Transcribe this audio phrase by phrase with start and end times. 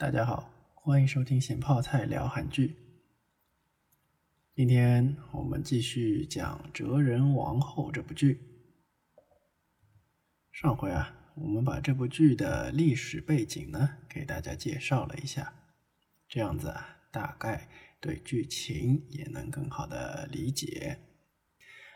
[0.00, 2.74] 大家好，欢迎收听咸泡菜聊韩剧。
[4.54, 8.40] 今天我们继续讲《哲人王后》这部剧。
[10.52, 15.52] 上回啊，我们把这部剧的历史背景呢给大家介绍了一下，
[16.26, 17.68] 这样子啊，大概
[18.00, 20.98] 对剧情也能更好的理解。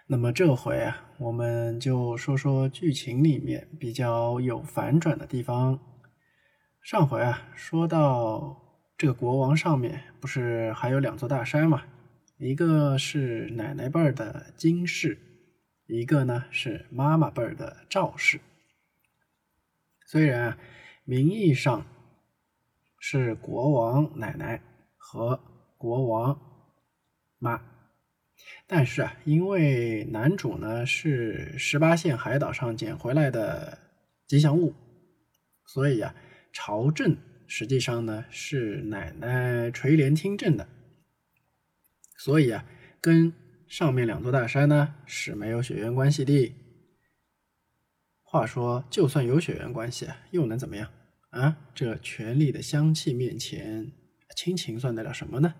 [0.08, 5.80] 那么这回啊，我们就说说剧情里面比较有反转的地方。
[6.84, 8.60] 上回啊，说到
[8.98, 11.82] 这个国王上面不是还有两座大山嘛？
[12.36, 15.18] 一个是奶奶辈儿的金氏，
[15.86, 18.38] 一个呢是妈妈辈儿的赵氏。
[20.04, 20.58] 虽然
[21.04, 21.86] 名义上
[23.00, 24.60] 是国王奶奶
[24.98, 25.40] 和
[25.78, 26.38] 国王
[27.38, 27.62] 妈，
[28.66, 33.78] 但是啊，因为男主呢是十八线海岛上捡回来的
[34.26, 34.74] 吉祥物，
[35.64, 36.14] 所以呀。
[36.54, 37.18] 朝政
[37.48, 40.68] 实际上呢是奶奶垂帘听政的，
[42.16, 42.64] 所以啊，
[43.00, 43.32] 跟
[43.66, 46.54] 上面两座大山呢是没有血缘关系的。
[48.22, 50.88] 话说，就算有血缘关系，又能怎么样
[51.30, 51.56] 啊？
[51.74, 53.90] 这权力的香气面前，
[54.36, 55.54] 亲情算得了什么呢？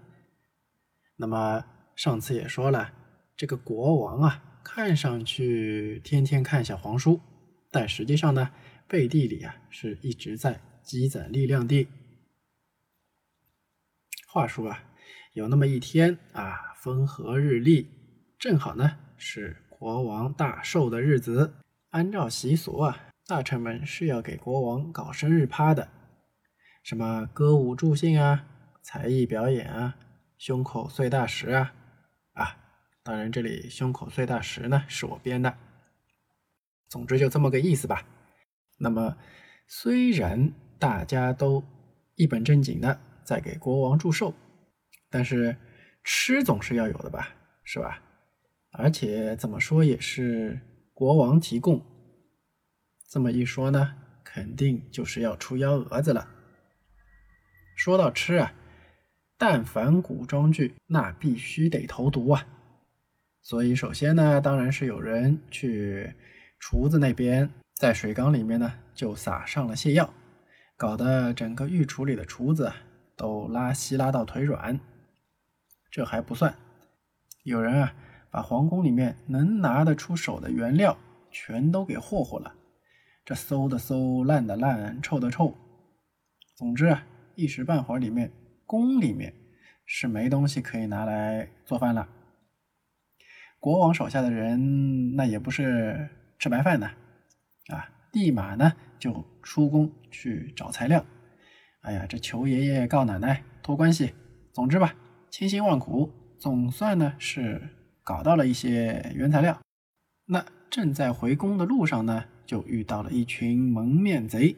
[1.16, 1.64] 那么
[1.96, 2.92] 上次也说了，
[3.36, 7.20] 这个国王啊，看上去天天看小黄书，
[7.72, 8.52] 但实际上呢，
[8.88, 10.60] 背地里啊是一直在。
[10.84, 11.88] 积攒力量的。
[14.28, 14.84] 话说啊，
[15.32, 17.88] 有那么一天啊，风和日丽，
[18.38, 21.54] 正好呢是国王大寿的日子。
[21.90, 25.88] 按照习俗啊，大臣们是要给国王搞生日趴的，
[26.82, 28.44] 什么歌舞助兴啊，
[28.82, 29.96] 才艺表演啊，
[30.36, 31.72] 胸口碎大石啊
[32.32, 32.56] 啊！
[33.04, 35.56] 当然，这里胸口碎大石呢是我编的。
[36.88, 38.04] 总之就这么个意思吧。
[38.78, 39.16] 那么
[39.68, 40.52] 虽然。
[40.78, 41.62] 大家都
[42.16, 44.34] 一本正经的在给国王祝寿，
[45.10, 45.56] 但是
[46.02, 47.28] 吃总是要有的吧，
[47.64, 48.00] 是吧？
[48.72, 50.60] 而且怎么说也是
[50.92, 51.80] 国王提供，
[53.08, 56.28] 这么一说呢，肯定就是要出幺蛾子了。
[57.76, 58.52] 说到吃啊，
[59.38, 62.46] 但凡古装剧，那必须得投毒啊。
[63.42, 66.12] 所以首先呢，当然是有人去
[66.58, 70.12] 厨子那边，在水缸里面呢就撒上了泻药。
[70.76, 72.72] 搞得整个御厨里的厨子
[73.16, 74.78] 都拉稀拉到腿软。
[75.90, 76.56] 这还不算，
[77.44, 77.94] 有人啊
[78.30, 80.96] 把皇宫里面能拿得出手的原料
[81.30, 82.52] 全都给霍霍了。
[83.24, 85.54] 这馊的馊，烂的烂，臭的臭。
[86.56, 86.98] 总之，
[87.36, 88.32] 一时半会儿里面
[88.66, 89.32] 宫里面
[89.86, 92.08] 是没东西可以拿来做饭了。
[93.60, 96.86] 国王手下的人那也不是吃白饭的
[97.68, 97.88] 啊。
[98.14, 101.04] 立马呢就出宫去找材料。
[101.82, 104.14] 哎呀，这求爷爷告奶奶托关系，
[104.52, 104.94] 总之吧，
[105.30, 107.60] 千辛万苦，总算呢是
[108.02, 109.60] 搞到了一些原材料。
[110.24, 114.56] 那正在回宫的路上呢，就遇到了一群蒙面贼。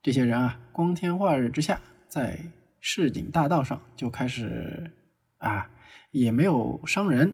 [0.00, 2.38] 这些人啊，光天化日之下，在
[2.80, 4.92] 市井大道上就开始
[5.38, 5.68] 啊，
[6.12, 7.32] 也没有伤人，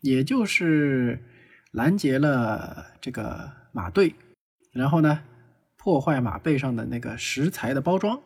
[0.00, 1.22] 也就是
[1.72, 4.14] 拦截了这个马队。
[4.76, 5.22] 然后呢，
[5.76, 8.20] 破坏马背上的那个食材的包装。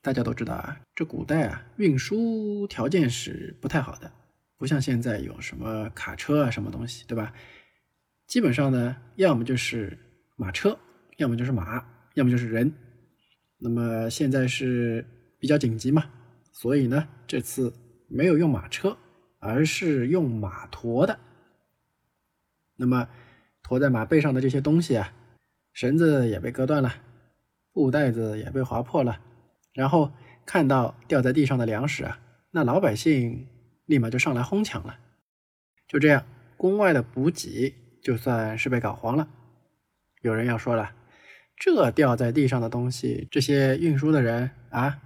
[0.00, 4.10] 大家都知道啊，这古代啊，运输条件是不太好的，
[4.56, 7.34] 不像现在有什么卡车啊，什么东西，对吧？
[8.28, 9.98] 基本上呢，要么就是
[10.36, 10.78] 马车，
[11.16, 11.84] 要么就是马，
[12.14, 12.72] 要么就是人。
[13.58, 15.04] 那么现在是
[15.40, 16.04] 比较紧急嘛，
[16.52, 17.74] 所以呢，这次
[18.08, 18.96] 没有用马车，
[19.40, 21.18] 而是用马驮的。
[22.76, 23.08] 那么
[23.62, 25.12] 驮在马背上的这些东西啊。
[25.78, 26.92] 绳子也被割断了，
[27.72, 29.20] 布袋子也被划破了，
[29.72, 30.10] 然后
[30.44, 32.18] 看到掉在地上的粮食啊，
[32.50, 33.46] 那老百姓
[33.86, 34.98] 立马就上来哄抢了。
[35.86, 37.72] 就这样，宫外的补给
[38.02, 39.28] 就算是被搞黄了。
[40.20, 40.96] 有人要说了，
[41.56, 45.00] 这掉在地上的东西，这些运输的人啊，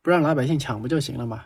[0.00, 1.44] 不让老百姓抢不就行了吗？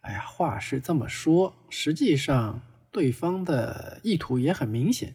[0.00, 5.14] 哎呀，话是这么说，实际上对方的意图也很明显，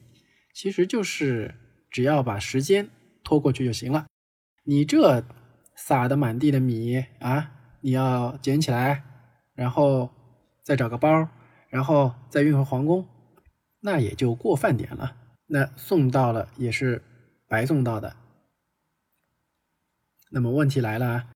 [0.54, 1.56] 其实就是。
[1.90, 2.90] 只要把时间
[3.24, 4.08] 拖过去就行了。
[4.64, 5.24] 你这
[5.76, 7.52] 撒的满地的米啊，
[7.82, 9.04] 你要捡起来，
[9.56, 10.10] 然后
[10.62, 11.28] 再找个包，
[11.70, 13.08] 然后再运回皇宫，
[13.80, 15.16] 那也就过饭点了。
[15.48, 17.02] 那送到了也是
[17.48, 18.16] 白送到的。
[20.32, 21.30] 那么问题来了，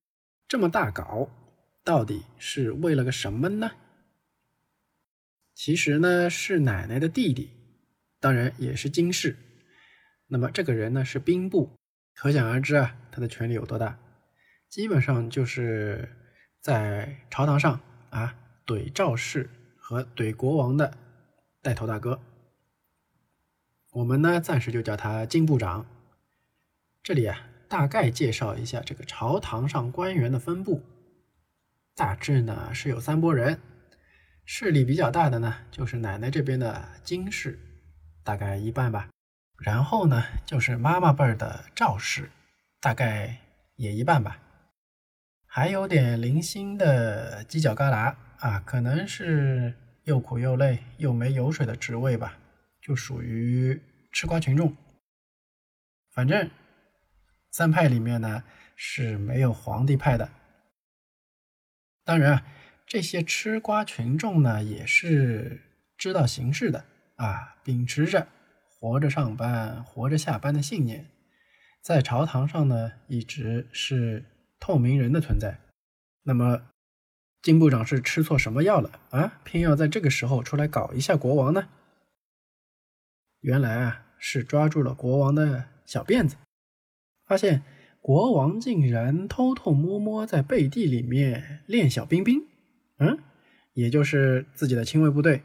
[0.47, 1.27] 这么大搞，
[1.83, 3.71] 到底是为了个什么呢？
[5.55, 7.49] 其实呢，是奶奶的弟弟，
[8.19, 9.35] 当然也是金氏。
[10.33, 11.77] 那么这个人呢是兵部，
[12.15, 13.99] 可想而知啊，他的权力有多大。
[14.67, 16.09] 基本上就是
[16.59, 18.35] 在朝堂上啊
[18.65, 19.47] 怼赵氏
[19.77, 20.97] 和怼国王的
[21.61, 22.19] 带头大哥。
[23.91, 25.85] 我们呢暂时就叫他金部长。
[27.03, 30.81] 这里啊大概介绍一下这个朝堂上官员的分布，
[31.93, 33.59] 大致呢是有三拨人，
[34.45, 37.59] 势力比较大的呢就是奶奶这边的金氏，
[38.23, 39.09] 大概一半吧。
[39.59, 42.29] 然后呢就是妈妈辈儿的赵氏，
[42.79, 43.37] 大概
[43.75, 44.39] 也一半吧。
[45.45, 49.73] 还有点零星的犄角旮旯啊，可能是
[50.03, 52.37] 又苦又累又没油水的职位吧，
[52.81, 53.79] 就属于
[54.11, 54.75] 吃瓜群众。
[56.11, 56.49] 反正
[57.51, 58.43] 三派里面呢
[58.75, 60.29] 是没有皇帝派的。
[62.03, 62.45] 当然啊，
[62.85, 65.61] 这些吃瓜群众呢也是
[65.97, 66.83] 知道形势的
[67.15, 68.27] 啊，秉持着
[68.83, 71.09] 活着上班、活着下班的信念，
[71.81, 74.25] 在朝堂上呢一直是。
[74.59, 75.59] 透明人的存在，
[76.21, 76.69] 那么
[77.41, 79.41] 金部长是吃错什么药了啊？
[79.43, 81.67] 偏要在这个时候出来搞一下国王呢？
[83.41, 86.37] 原来啊，是抓住了国王的小辫子，
[87.25, 87.63] 发现
[87.99, 92.47] 国王竟然偷偷摸摸在背地里面练小兵兵，
[92.99, 93.19] 嗯，
[93.73, 95.43] 也就是自己的亲卫部队。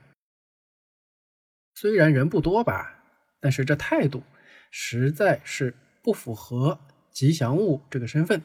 [1.75, 2.98] 虽然人不多吧，
[3.41, 4.23] 但是这态度
[4.71, 6.81] 实在是不符合
[7.11, 8.43] 吉祥物这个身份。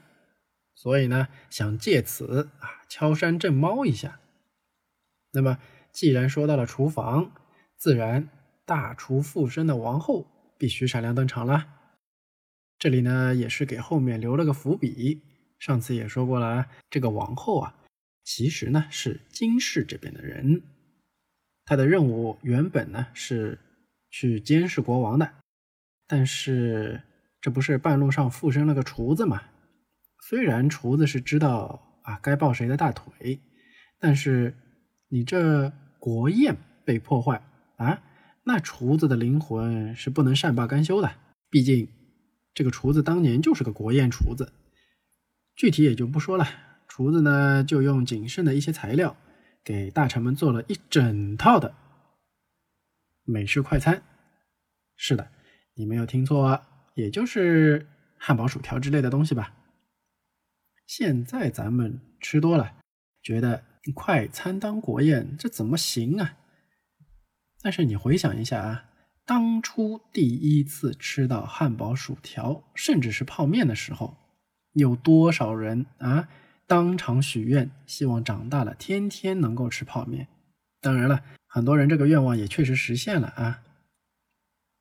[0.75, 4.19] 所以呢，想借此啊敲山震猫一下。
[5.31, 5.59] 那么，
[5.91, 7.31] 既然说到了厨房，
[7.77, 8.29] 自然
[8.65, 11.67] 大厨附身的王后必须闪亮登场了。
[12.79, 15.21] 这里呢，也是给后面留了个伏笔。
[15.59, 17.75] 上次也说过了，这个王后啊，
[18.23, 20.61] 其实呢是金氏这边的人，
[21.63, 23.59] 她的任务原本呢是
[24.13, 25.27] 去监视国王的，
[26.07, 27.01] 但是
[27.41, 29.41] 这不是半路上附身了个厨子吗？
[30.21, 33.39] 虽然厨子是知道啊该抱谁的大腿，
[33.99, 34.55] 但是
[35.09, 36.55] 你这国宴
[36.85, 37.41] 被破坏
[37.77, 38.03] 啊，
[38.43, 41.11] 那厨子的灵魂是不能善罢甘休的。
[41.49, 41.87] 毕竟
[42.53, 44.53] 这个厨子当年就是个国宴厨子，
[45.55, 46.47] 具体也就不说了。
[46.87, 49.17] 厨子呢就用仅剩的一些材料
[49.63, 51.73] 给大臣们做了一整套的
[53.23, 54.03] 美式快餐。
[54.95, 55.31] 是的，
[55.75, 56.61] 你没有听错，
[56.95, 57.87] 也就是
[58.17, 59.53] 汉堡、薯条之类的东西吧。
[60.85, 62.75] 现在咱们吃多了，
[63.21, 63.63] 觉得
[63.95, 66.37] 快餐当国宴，这怎么行啊？
[67.61, 68.85] 但是你回想一下啊，
[69.25, 74.17] 当初第一次吃到汉堡、薯条，甚至是泡面的时候，
[74.73, 76.27] 有多少人啊
[76.67, 80.27] 当场许愿，希望长大了天天能够吃泡面？
[80.81, 81.23] 当然了，
[81.53, 83.61] 很多人这个愿望也确实实现了啊。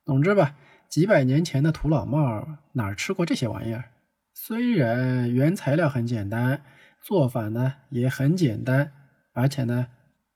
[0.07, 0.57] 总之吧，
[0.89, 3.91] 几百年前的土老帽哪吃过这些玩意儿？
[4.33, 6.63] 虽然原材料很简单，
[7.03, 8.91] 做法呢也很简单，
[9.35, 9.89] 而且呢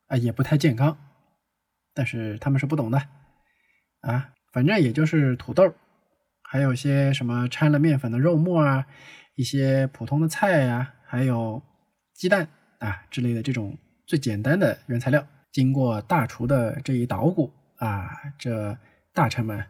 [0.09, 0.99] 啊也不太健康，
[1.95, 3.03] 但是他们是不懂的
[4.03, 5.73] 啊，反正也就是土豆，
[6.43, 8.87] 还有些什么掺了面粉的肉末啊，
[9.37, 11.63] 一些普通的菜呀，还有
[12.13, 12.47] 鸡蛋
[12.79, 18.09] 啊之类的这种最简单的原材料，经过大厨的这一捣鼓啊，
[18.39, 18.79] 这
[19.13, 19.65] 大臣们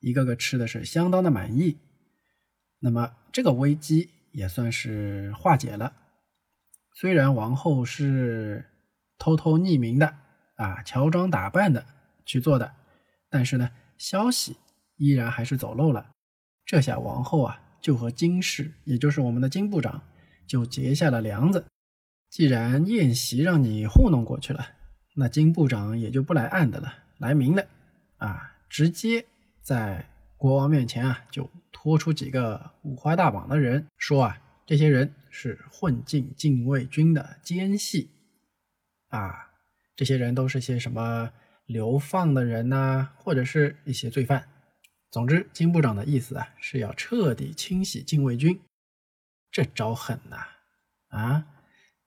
[0.00, 1.78] 一个个吃的是相当的满意。
[2.78, 5.94] 那么这个危机也算是化解了。
[6.94, 8.66] 虽然王后是
[9.18, 10.14] 偷偷匿名的
[10.56, 11.86] 啊，乔装打扮的
[12.26, 12.74] 去做的，
[13.28, 14.56] 但是呢，消息
[14.96, 16.10] 依然还是走漏了。
[16.66, 20.02] 这下王后啊，就和金氏，也就是我们的金部长，
[20.46, 21.64] 就结下了梁子。
[22.28, 24.66] 既然宴席让你糊弄过去了，
[25.14, 27.66] 那金部长也就不来暗的了，来明的
[28.18, 29.26] 啊，直接
[29.60, 30.06] 在。
[30.40, 38.08] 国王面前啊，就拖出几个五花大绑的人，说啊，这些人是混进禁卫军的奸细，
[39.10, 39.50] 啊，
[39.94, 41.30] 这些人都是些什么
[41.66, 44.48] 流放的人呐，或者是一些罪犯。
[45.10, 48.58] 总之，金部长的意思啊，是要彻底清洗禁卫军。
[49.50, 50.38] 这招狠呐！
[51.08, 51.46] 啊，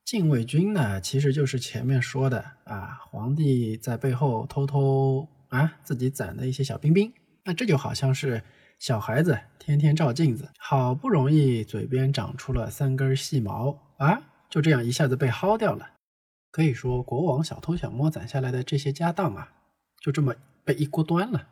[0.05, 7.12] 禁卫军呢，其实就是前面说的啊，皇帝在背后偷偷啊自己攒的一些小兵兵。
[7.45, 8.43] 那这就好像是
[8.79, 15.91] 小孩子天天照镜子，好不容易嘴边长出了三根细毛啊，就这样一下子被薅掉了。
[16.51, 19.53] 可以说，国王小偷小摸攒下来的这些家当啊，
[20.00, 21.48] 就这么被一锅端了。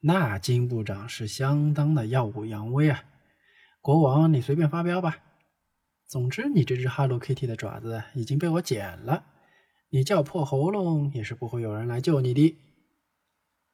[0.00, 3.02] 那金部长是相当的耀武扬威啊！
[3.80, 5.18] 国王，你随便发飙吧。
[6.08, 9.24] 总之，你这只 Hello Kitty 的爪子已经被我剪了，
[9.90, 12.56] 你叫破喉咙也是不会有人来救你的。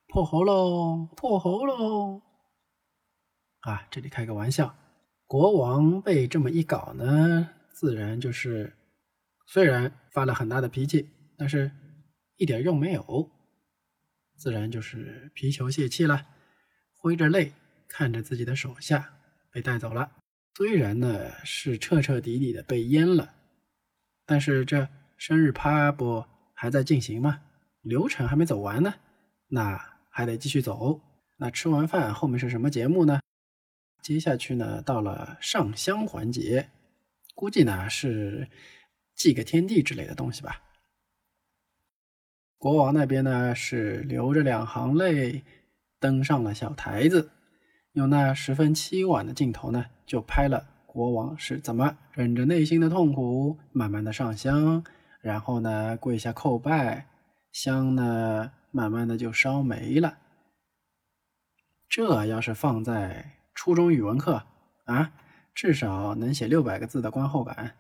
[0.09, 2.23] 破喉咙，破喉咙！
[3.61, 4.75] 啊，这里开个玩笑，
[5.27, 8.77] 国王被这么一搞呢，自然就是
[9.47, 11.71] 虽然发了很大的脾气，但是
[12.37, 13.31] 一点用没有，
[14.37, 16.27] 自然就是皮球泄气了，
[16.95, 17.53] 挥着泪
[17.89, 19.15] 看着自己的手下
[19.51, 20.22] 被带走了。
[20.55, 23.35] 虽然呢是彻彻底底的被淹了，
[24.27, 27.41] 但是这生日趴不还在进行吗？
[27.81, 28.95] 流程还没走完呢，
[29.49, 31.01] 那还得继续走。
[31.39, 33.21] 那吃完饭后面是什么节目呢？
[34.03, 36.69] 接下去呢，到了上香环节，
[37.35, 38.49] 估计呢是
[39.15, 40.61] 祭个天地之类的东西吧。
[42.59, 45.43] 国王那边呢是流着两行泪
[45.99, 47.31] 登上了小台子。
[47.93, 54.83] 用那十分凄婉的镜头呢，就拍了国王是怎么忍着内心的痛苦，慢慢的上香，
[55.21, 57.07] 然后呢跪下叩拜，
[57.53, 60.17] 香呢慢慢的就烧没了。
[61.87, 64.43] 这要是放在初中语文课
[64.87, 65.13] 啊，
[65.55, 67.75] 至少能写六百个字的观后感，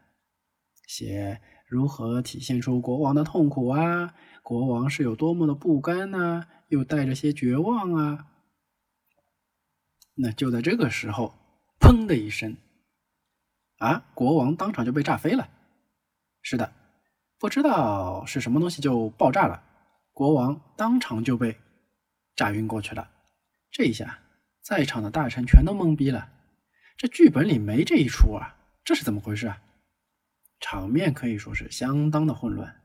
[0.87, 8.26] 写如何体现出国王的痛苦啊，国王是有多么的不甘呐，又带着些绝望啊。
[10.14, 11.35] 那就在这个时候，
[11.81, 12.57] 砰的一声，
[13.78, 15.49] 啊，国王当场就被炸飞了。
[16.42, 16.73] 是的，
[17.38, 19.62] 不知道是什么东西就爆炸了，
[20.12, 21.57] 国王当场就被
[22.37, 23.11] 炸晕过去了。
[23.71, 24.19] 这一下，
[24.61, 26.28] 在场的大臣全都懵逼了，
[26.97, 29.62] 这剧本里没这一出啊，这是怎么回事啊？
[30.61, 32.83] 场面可以说是相当的混乱。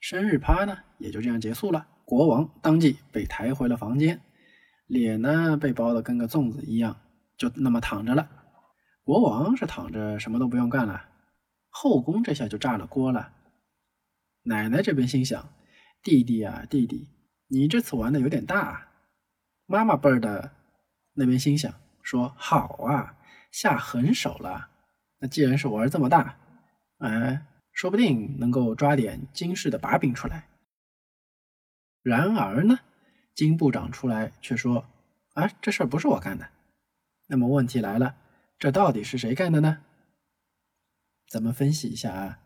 [0.00, 1.86] 生日趴呢，也就这样结束了。
[2.04, 4.20] 国王当即被抬回了房间。
[4.88, 6.98] 脸呢被包的跟个粽子一样，
[7.36, 8.28] 就那么躺着了。
[9.04, 11.08] 国王是躺着什么都不用干了，
[11.68, 13.32] 后宫这下就炸了锅了。
[14.42, 15.52] 奶奶这边心想：
[16.02, 17.06] 弟弟啊弟弟，
[17.48, 18.88] 你这次玩的有点大啊。
[19.66, 20.50] 妈妈辈儿的
[21.12, 23.18] 那边心想：说好啊，
[23.52, 24.70] 下狠手了。
[25.18, 26.38] 那既然是玩这么大，
[26.98, 30.48] 哎，说不定能够抓点金氏的把柄出来。
[32.02, 32.78] 然而呢？
[33.38, 34.84] 金部长出来却说
[35.34, 36.48] ：“啊，这事儿不是我干的。”
[37.28, 38.16] 那么问题来了，
[38.58, 39.84] 这到底是谁干的呢？
[41.28, 42.40] 咱们分析一下啊。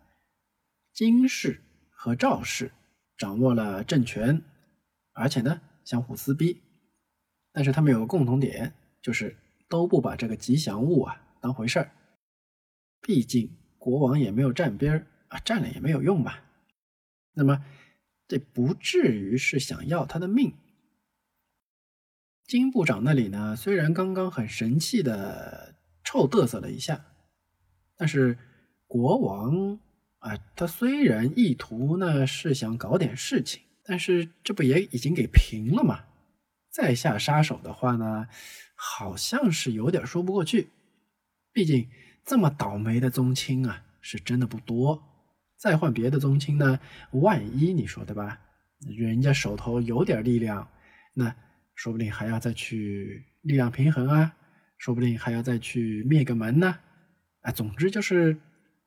[0.92, 2.72] 金氏和赵氏
[3.16, 4.42] 掌握了政权，
[5.14, 6.60] 而且呢相互撕逼，
[7.52, 9.34] 但是他们有个共同点，就是
[9.70, 11.90] 都不把这个吉祥物啊当回事儿。
[13.00, 16.44] 毕竟国王也没有站边儿啊，站了也没有用吧。
[17.32, 17.64] 那么
[18.28, 20.52] 这不至于是想要他的命。
[22.52, 27.02] 金部长那里呢，虽然刚刚很神气的臭嘚瑟了一下，
[27.96, 28.36] 但是
[28.86, 29.80] 国王
[30.18, 36.04] 啊，他虽然意图呢是想搞点事情，但是这不也已经给平了吗？
[36.70, 38.28] 再下杀手的话呢，
[38.74, 40.68] 好像是有点说不过去。
[41.54, 41.88] 毕竟
[42.22, 45.02] 这么倒霉的宗亲啊，是真的不多。
[45.56, 46.78] 再换别的宗亲呢，
[47.12, 48.38] 万一你说对吧？
[48.86, 50.68] 人家手头有点力量，
[51.14, 51.34] 那。
[51.74, 54.36] 说不定还要再去力量平衡啊，
[54.78, 56.78] 说不定还要再去灭个门呢，
[57.40, 58.36] 啊，总之就是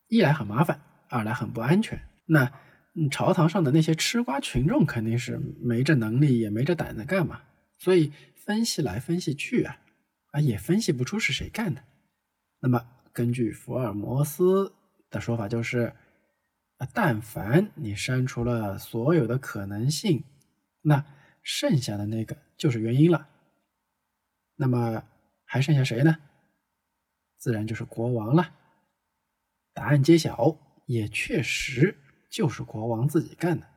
[0.07, 1.99] 一来很麻烦，二来很不安全。
[2.25, 2.51] 那
[3.11, 7.41] 朝堂上的那些吃瓜群众肯定是没这能力，也没这胆子干嘛，
[7.77, 9.77] 所以分析来分析去啊，
[10.31, 11.83] 啊也分析不出是谁干的。
[12.61, 14.73] 那么根据福尔摩斯
[15.09, 15.93] 的说法，就是
[16.77, 20.23] 啊，但凡你删除了所有的可能性，
[20.81, 21.05] 那。
[21.47, 23.27] 剩下的那个就是原因了，
[24.55, 25.03] 那么
[25.45, 26.17] 还剩下谁呢？
[27.37, 28.51] 自然就是国王了。
[29.73, 31.97] 答案揭晓，也确实
[32.31, 33.67] 就是国王自己干的。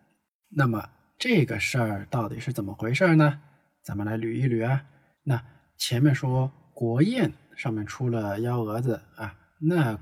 [0.48, 3.42] 那么这个事儿到底是怎么回事呢？
[3.82, 4.86] 咱们来捋一捋啊。
[5.24, 5.44] 那
[5.76, 9.98] 前面说国宴上面出了幺蛾子啊，那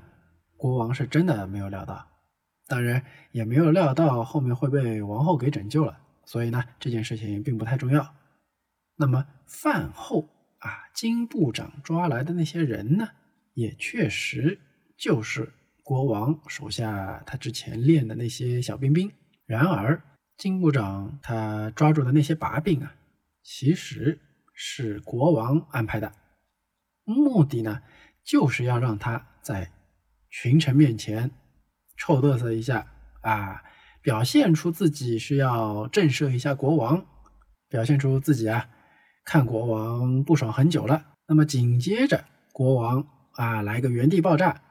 [0.56, 2.06] 国王是真的没有料到，
[2.66, 5.98] 当然也没有料到后面会被王后给拯救了。
[6.24, 8.14] 所以呢，这件事情并不太重要。
[8.96, 13.08] 那么饭后啊，金部长抓来的那些人呢，
[13.54, 14.58] 也确实
[14.96, 19.12] 就是国王手下他之前练的那些小兵兵。
[19.46, 20.02] 然而，
[20.36, 22.94] 金部长他抓住的那些把柄啊，
[23.42, 24.18] 其实
[24.54, 26.12] 是国王安排的，
[27.04, 27.82] 目的呢，
[28.24, 29.70] 就是要让他在
[30.30, 31.30] 群臣面前
[31.96, 32.86] 臭嘚瑟一下
[33.20, 33.62] 啊。
[34.02, 37.04] 表现出自己是要震慑一下国王，
[37.68, 38.70] 表现出自己啊
[39.26, 41.14] 看国王不爽很久了。
[41.26, 44.62] 那么紧接着国王啊来个原地爆炸，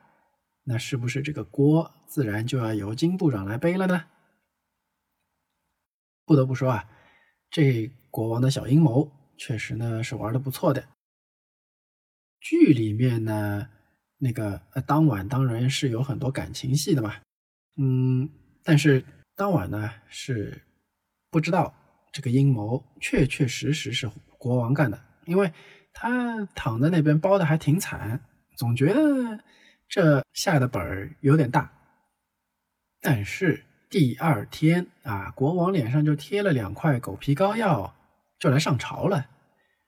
[0.63, 4.05] 那是不是这个锅自然就要由金部长来背了呢？
[6.25, 6.89] 不得不说啊，
[7.51, 10.87] 这国王的小阴谋确实呢是玩的不错的。
[12.39, 13.67] 剧里面呢
[14.17, 17.15] 那个呃当晚当然是有很多感情戏的嘛，
[17.75, 18.29] 嗯，
[18.63, 19.03] 但是
[19.35, 20.61] 当晚呢是
[21.29, 21.75] 不知道
[22.13, 24.09] 这个阴谋确确实实是
[24.45, 25.51] 国王干的，因为
[25.91, 28.19] 他躺在那边包的还挺惨，
[28.55, 29.39] 总觉得
[29.89, 31.71] 这下的本儿有点大。
[33.01, 37.95] 但是第二天啊，国王脸上就贴了两块狗皮膏药，
[38.37, 39.25] 就来上朝了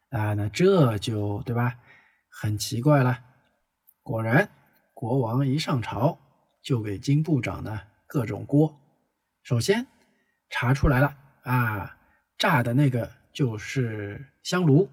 [0.10, 1.76] 啊，那这就对吧？
[2.32, 3.20] 很奇怪了。
[4.02, 4.50] 果然，
[4.96, 6.18] 国王一上朝
[6.64, 8.76] 就给金部长呢各种锅。
[9.44, 9.86] 首先
[10.50, 11.96] 查出来了啊，
[12.40, 14.90] 炸的那个就是香炉，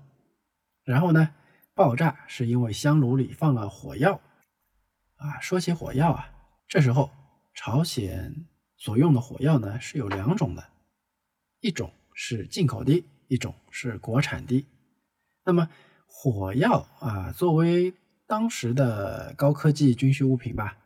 [0.83, 1.31] 然后呢，
[1.73, 4.21] 爆炸是因为香炉里放了火药。
[5.17, 6.31] 啊，说起火药啊，
[6.69, 7.11] 这时候
[7.55, 8.45] 朝鲜
[8.77, 10.63] 所用的火药呢是有两种的，
[11.61, 14.67] 一种是进口的，一种是国产的。
[15.47, 15.71] 那么
[16.07, 17.95] 火药啊，作为
[18.27, 20.77] 当时的高科技军需物品吧，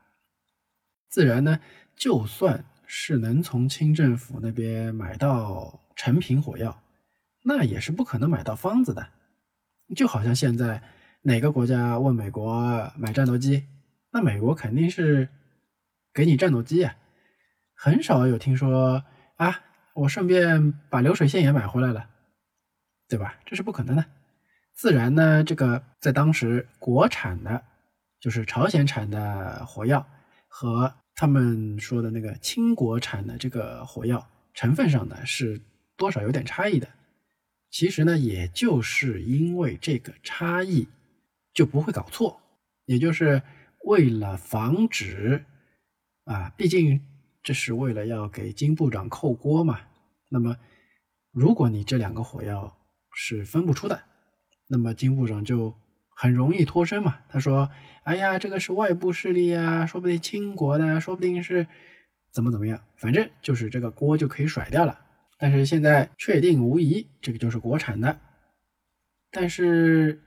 [1.09, 1.59] 自然呢，
[1.97, 6.81] 就算是能从清政府那边买到成品火药，
[7.49, 9.09] 那也是不可能买到方子的。
[9.97, 10.83] 就好像现在
[11.23, 13.65] 哪个国家问美国买战斗机，
[14.13, 15.31] 那美国肯定是
[16.13, 16.95] 给你战斗机啊，
[17.75, 19.03] 很少有听说
[19.37, 19.63] 啊，
[19.95, 22.11] 我顺便把流水线也买回来了，
[23.09, 23.39] 对吧？
[23.47, 24.05] 这是不可能的。
[24.75, 27.63] 自然呢，这个在当时国产的，
[28.21, 30.07] 就是朝鲜产的火药
[30.49, 35.59] 和他们说的那个清国产的这个火药成分上呢，是
[35.97, 36.87] 多少有点差异的。
[37.71, 40.89] 其实呢，也就是因为这个差异，
[41.53, 42.41] 就不会搞错。
[42.87, 43.43] 也就是
[43.85, 45.45] 为了防止
[46.25, 47.01] 啊，毕竟
[47.43, 49.81] 这是为了要给金部长扣锅嘛。
[50.31, 50.57] 那么，
[51.33, 52.79] 如果你这两个火药
[53.13, 54.03] 是分不出的。
[54.71, 55.75] 那么金部长就
[56.15, 57.21] 很容易脱身嘛。
[57.29, 57.71] 他说
[58.05, 61.67] ：“哎呀，这个是外部势力啊，说不定清国的，说不定是
[62.33, 65.01] 怎么怎么样，反正就是这个锅就可以甩掉了。
[65.39, 68.19] 但是现在确定无疑，这个就是国产的。
[69.31, 70.21] 但是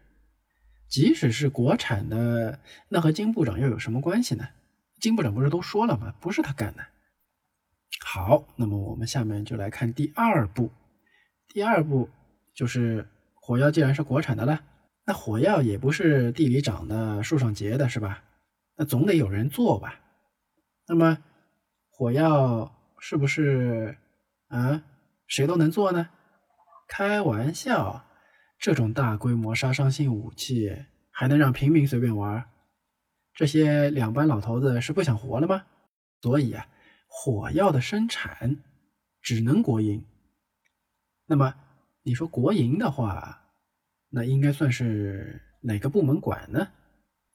[0.88, 4.48] 即使是国产的，那和金部长又有什么关系呢？
[5.00, 6.16] 金部长不是都说了吗？
[6.22, 6.86] 不是他干的。
[8.06, 10.72] 好，那么我们下面就来看第二步。
[11.48, 12.10] 第二步
[12.54, 13.08] 就是。
[13.44, 14.64] 火药既然是国产的了，
[15.04, 18.24] 那火药也不是地里长的、树上结的，是吧？
[18.78, 20.00] 那总得有人做吧？
[20.88, 21.18] 那么
[21.90, 23.98] 火药是不是
[24.48, 24.84] 啊？
[25.32, 26.10] 谁都能做呢？
[26.90, 28.06] 开玩笑，
[28.60, 32.50] 这种大规模杀伤性武器还能让平民随便玩？
[33.34, 35.66] 这些两班老头子是不想活了吗？
[36.22, 36.68] 所以啊，
[37.08, 38.58] 火药的生产
[39.22, 40.06] 只能国营。
[41.26, 41.56] 那么。
[42.04, 43.44] 你说国营的话，
[44.10, 46.68] 那应该算是哪个部门管呢？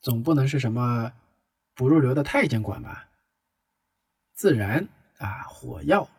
[0.00, 1.12] 总不能是什么
[1.76, 3.08] 不入流的太监管吧？
[4.34, 6.10] 自然啊，火药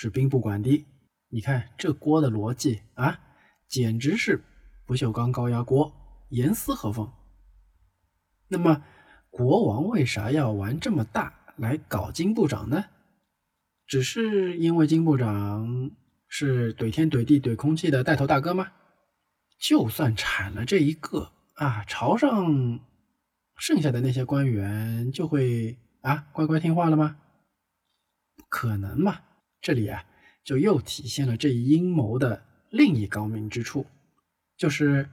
[0.00, 0.86] 是兵部管的。
[1.28, 3.18] 你看这锅的逻辑啊，
[3.66, 4.40] 简直是
[4.86, 5.92] 不锈钢高压锅，
[6.28, 7.12] 严丝合缝。
[8.46, 8.84] 那么
[9.28, 12.84] 国王为啥要玩这么大来搞金部长呢？
[13.88, 15.90] 只是因为金部长。
[16.30, 18.70] 是怼天怼地怼空气的带头大哥吗？
[19.58, 22.80] 就算铲了这一个啊，朝上
[23.56, 27.16] 剩下的那些官员就会啊乖乖听话了吗？
[28.36, 29.22] 不可能嘛！
[29.60, 30.04] 这里啊，
[30.44, 33.86] 就又体现了这一阴谋的另一高明之处，
[34.56, 35.08] 就是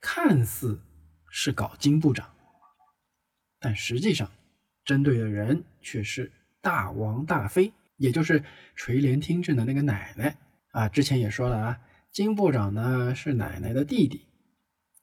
[0.00, 0.80] 看似
[1.30, 2.30] 是搞金部长，
[3.58, 4.30] 但实际上
[4.84, 6.30] 针对的人却是
[6.60, 10.36] 大王大妃，也就是垂帘听政的那个奶奶。
[10.72, 11.80] 啊，之前也说了啊，
[12.12, 14.26] 金部长呢是奶奶的弟弟，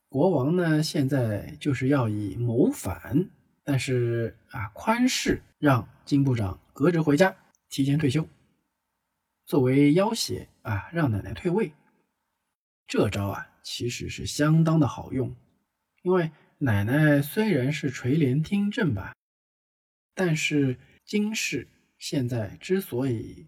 [0.07, 3.29] 国王呢现在就是要以谋反，
[3.63, 7.35] 但是啊宽释让金部长革职回家，
[7.69, 8.27] 提前退休，
[9.45, 11.71] 作为要挟啊让奶奶退位。
[12.87, 15.35] 这招啊其实是相当的好用，
[16.03, 19.15] 因为奶奶虽然是垂帘听政吧，
[20.13, 23.47] 但是金氏现在之所以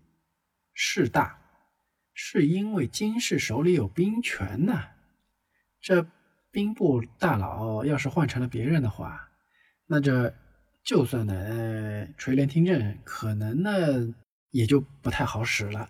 [0.74, 1.42] 势大。
[2.20, 4.88] 是因为金氏手里有兵权呐，
[5.80, 6.08] 这
[6.50, 9.30] 兵部大佬要是换成了别人的话，
[9.86, 10.34] 那这
[10.84, 13.72] 就算奶奶垂帘听政，可能呢
[14.52, 15.90] 也就不太好使了。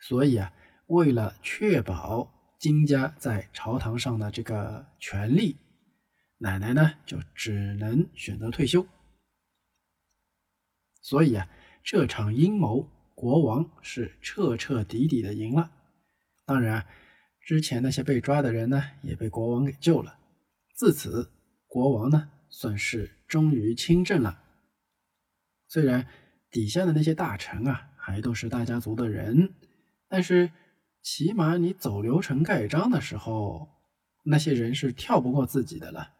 [0.00, 0.52] 所以啊，
[0.86, 5.56] 为了确保金家在朝堂上的这个权利，
[6.38, 8.86] 奶奶呢就只能选择退休。
[11.02, 11.48] 所以啊，
[11.82, 12.88] 这场阴谋。
[13.12, 15.70] 国王是彻彻底底的赢了，
[16.46, 16.86] 当然，
[17.42, 20.18] 之前那些被抓的人呢，也被国王给救了。
[20.74, 21.30] 自此，
[21.66, 24.42] 国王呢算是终于亲政了。
[25.68, 26.08] 虽然
[26.50, 29.54] 底下的那些大臣啊，还都是大家族的人，
[30.08, 30.50] 但是
[31.02, 33.68] 起码你走流程盖章的时候，
[34.24, 36.12] 那些人是跳不过自己的了。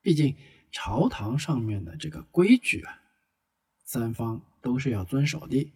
[0.00, 0.36] 毕竟
[0.72, 3.00] 朝堂上面的这个规矩啊，
[3.84, 5.72] 三方都是要遵守的，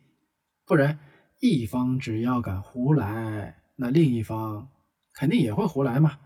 [0.65, 0.99] 不然
[1.41, 4.71] 一方只要敢胡来，那另一方
[5.13, 6.19] 肯定也会胡来嘛。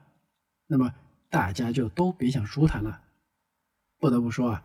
[0.68, 0.94] 那么
[1.30, 3.02] 大家就都别想舒坦了。
[3.98, 4.64] 不得不说啊，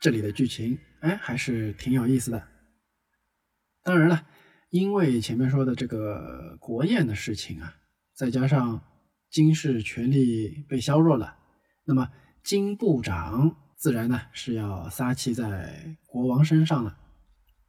[0.00, 2.46] 这里的剧情哎还是挺有意思的。
[3.82, 4.26] 当然了，
[4.70, 7.74] 因为前面说的这个国宴的事情啊，
[8.14, 8.82] 再加上
[9.30, 11.36] 金氏权力被削弱了，
[11.84, 12.10] 那么
[12.42, 16.98] 金部长自然呢是要撒气在国王身上了，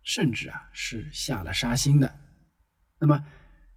[0.03, 2.19] 甚至啊是下了杀心的。
[2.99, 3.25] 那么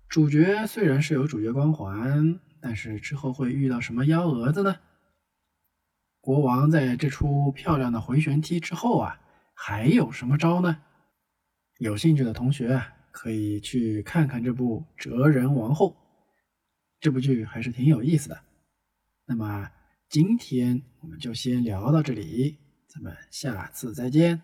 [0.08, 2.40] 主角虽然是有主角光环。
[2.62, 4.76] 但是之后会遇到什么幺蛾子呢？
[6.20, 9.18] 国王在这出漂亮的回旋踢之后啊，
[9.62, 10.81] 还有什么招呢？
[11.81, 15.90] 有兴趣的同学，可以去看看这部《哲人王后》，
[16.99, 18.42] 这部剧还是挺有意思的。
[19.27, 19.70] 那么
[20.09, 22.57] 今天我们就先聊到这里，
[22.88, 24.40] 咱们下次再见。